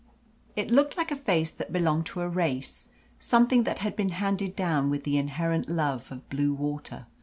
It 0.55 0.71
looked 0.71 0.97
like 0.97 1.11
a 1.11 1.15
face 1.15 1.51
that 1.51 1.71
belonged 1.71 2.07
to 2.07 2.21
a 2.21 2.27
race, 2.27 2.89
something 3.19 3.65
that 3.65 3.77
had 3.77 3.95
been 3.95 4.09
handed 4.09 4.55
down 4.55 4.89
with 4.89 5.03
the 5.03 5.15
inherent 5.19 5.69
love 5.69 6.11
of 6.11 6.27
blue 6.27 6.55
water. 6.55 7.05